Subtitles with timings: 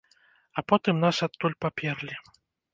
[0.59, 2.15] А потым нас адтуль паперлі.